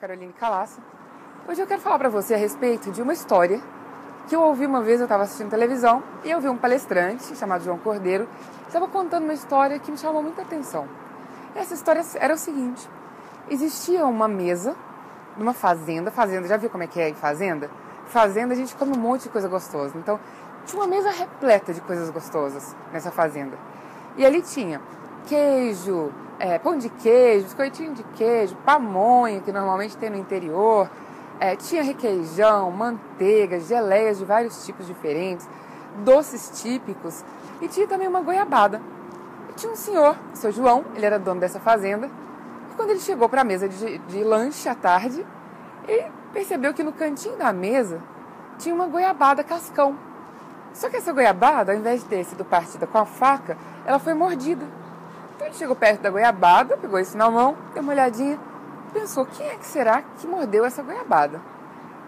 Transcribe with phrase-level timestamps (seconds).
[0.00, 0.80] Caroline Calassa.
[1.46, 3.60] Hoje eu quero falar para você a respeito de uma história
[4.26, 7.62] que eu ouvi uma vez, eu estava assistindo televisão, e eu vi um palestrante chamado
[7.62, 8.26] João Cordeiro,
[8.66, 10.88] estava contando uma história que me chamou muita atenção.
[11.54, 12.88] Essa história era o seguinte:
[13.50, 14.74] existia uma mesa
[15.36, 17.70] numa fazenda, fazenda, já viu como é que é em fazenda?
[18.06, 19.98] Fazenda a gente come um monte de coisa gostosa.
[19.98, 20.18] Então,
[20.64, 23.58] tinha uma mesa repleta de coisas gostosas nessa fazenda.
[24.16, 24.80] E ali tinha
[25.26, 30.90] queijo, é, pão de queijo, biscoitinho de queijo, pamonha, que normalmente tem no interior.
[31.38, 35.48] É, tinha requeijão, manteiga, geleias de vários tipos diferentes,
[36.04, 37.24] doces típicos
[37.60, 38.80] e tinha também uma goiabada.
[39.48, 43.00] E tinha um senhor, o seu João, ele era dono dessa fazenda, e quando ele
[43.00, 45.24] chegou para a mesa de, de lanche à tarde,
[45.86, 48.00] ele percebeu que no cantinho da mesa
[48.58, 49.96] tinha uma goiabada cascão.
[50.72, 54.14] Só que essa goiabada, ao invés de ter sido partida com a faca, ela foi
[54.14, 54.64] mordida.
[55.50, 58.38] Ele chegou perto da goiabada, pegou isso na mão, deu uma olhadinha,
[58.92, 61.40] pensou: quem é que será que mordeu essa goiabada?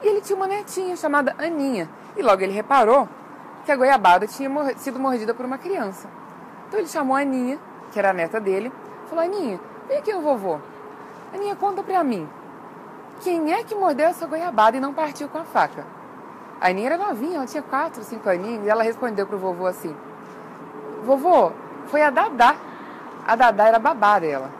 [0.00, 1.88] E ele tinha uma netinha chamada Aninha.
[2.16, 3.08] E logo ele reparou
[3.64, 6.08] que a goiabada tinha sido mordida por uma criança.
[6.68, 7.58] Então ele chamou a Aninha,
[7.90, 8.72] que era a neta dele,
[9.08, 10.60] falou: Aninha, vem aqui no vovô.
[11.34, 12.28] Aninha, conta pra mim.
[13.20, 15.84] Quem é que mordeu essa goiabada e não partiu com a faca?
[16.60, 19.94] A Aninha era novinha, ela tinha 4, 5 aninhos, e ela respondeu pro vovô assim:
[21.04, 21.50] Vovô,
[21.86, 22.54] foi a Dadá
[23.26, 24.50] a Dadá era babá dela.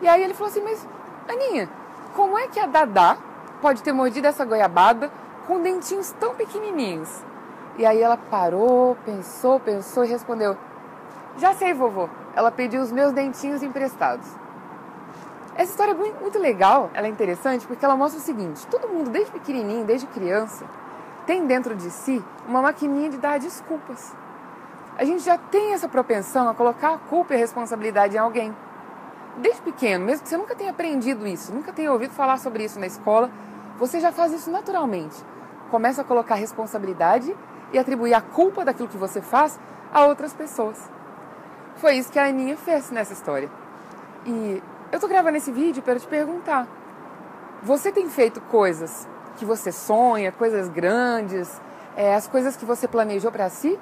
[0.00, 0.86] E aí ele falou assim, mas
[1.28, 1.68] Aninha,
[2.14, 3.16] como é que a Dadá
[3.60, 5.10] pode ter mordido essa goiabada
[5.46, 7.22] com dentinhos tão pequenininhos?
[7.76, 10.56] E aí ela parou, pensou, pensou e respondeu,
[11.36, 12.08] já sei, vovô.
[12.34, 14.26] Ela pediu os meus dentinhos emprestados.
[15.54, 19.10] Essa história é muito legal, ela é interessante porque ela mostra o seguinte: todo mundo,
[19.10, 20.64] desde pequenininho, desde criança,
[21.26, 24.14] tem dentro de si uma maquininha de dar desculpas
[24.98, 28.54] a gente já tem essa propensão a colocar a culpa e a responsabilidade em alguém.
[29.36, 32.80] Desde pequeno, mesmo que você nunca tenha aprendido isso, nunca tenha ouvido falar sobre isso
[32.80, 33.30] na escola,
[33.78, 35.14] você já faz isso naturalmente.
[35.70, 37.32] Começa a colocar responsabilidade
[37.72, 39.60] e atribuir a culpa daquilo que você faz
[39.94, 40.90] a outras pessoas.
[41.76, 43.48] Foi isso que a Aninha fez nessa história.
[44.26, 44.60] E
[44.90, 46.66] eu estou gravando esse vídeo para te perguntar:
[47.62, 49.06] você tem feito coisas
[49.36, 51.60] que você sonha, coisas grandes,
[51.96, 53.78] é, as coisas que você planejou para si?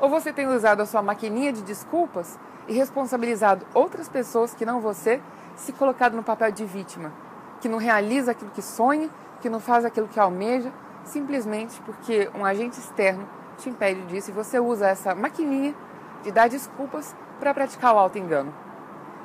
[0.00, 4.80] Ou você tem usado a sua maquininha de desculpas e responsabilizado outras pessoas que não
[4.80, 5.20] você,
[5.56, 7.12] se colocado no papel de vítima,
[7.60, 9.10] que não realiza aquilo que sonha,
[9.42, 10.72] que não faz aquilo que almeja,
[11.04, 13.28] simplesmente porque um agente externo
[13.58, 15.74] te impede disso e você usa essa maquininha
[16.22, 18.54] de dar desculpas para praticar o auto-engano.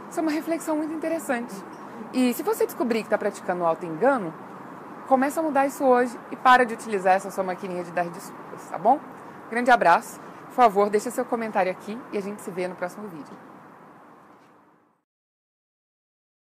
[0.10, 1.54] Isso é uma reflexão muito interessante.
[2.14, 4.34] E se você descobrir que está praticando o auto-engano,
[5.08, 8.70] começa a mudar isso hoje e para de utilizar essa sua maquininha de dar desculpas,
[8.70, 9.00] tá bom?
[9.50, 10.20] Grande abraço
[10.56, 13.55] por favor, deixe seu comentário aqui e a gente se vê no próximo vídeo.